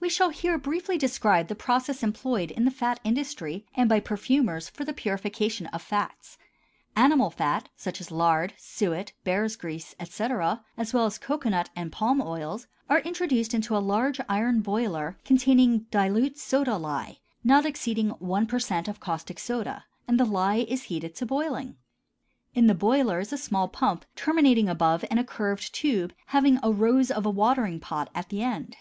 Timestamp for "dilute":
15.90-16.38